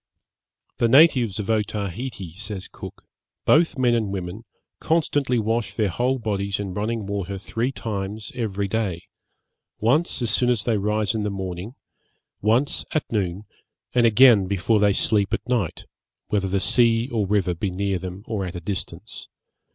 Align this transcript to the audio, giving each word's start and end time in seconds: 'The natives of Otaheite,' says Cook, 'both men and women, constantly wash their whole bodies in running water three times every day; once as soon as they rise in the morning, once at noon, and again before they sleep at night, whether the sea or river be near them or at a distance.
'The 0.79 0.87
natives 0.87 1.37
of 1.39 1.47
Otaheite,' 1.47 2.35
says 2.35 2.67
Cook, 2.67 3.05
'both 3.45 3.77
men 3.77 3.93
and 3.93 4.09
women, 4.11 4.45
constantly 4.79 5.37
wash 5.37 5.75
their 5.75 5.89
whole 5.89 6.17
bodies 6.17 6.59
in 6.59 6.73
running 6.73 7.05
water 7.05 7.37
three 7.37 7.71
times 7.71 8.31
every 8.33 8.67
day; 8.67 9.03
once 9.79 10.19
as 10.23 10.31
soon 10.31 10.49
as 10.49 10.63
they 10.63 10.75
rise 10.75 11.13
in 11.13 11.21
the 11.21 11.29
morning, 11.29 11.75
once 12.41 12.83
at 12.95 13.03
noon, 13.11 13.43
and 13.93 14.07
again 14.07 14.47
before 14.47 14.79
they 14.79 14.91
sleep 14.91 15.35
at 15.35 15.47
night, 15.47 15.85
whether 16.29 16.47
the 16.47 16.59
sea 16.59 17.07
or 17.09 17.27
river 17.27 17.53
be 17.53 17.69
near 17.69 17.99
them 17.99 18.23
or 18.25 18.43
at 18.43 18.55
a 18.55 18.59
distance. 18.59 19.27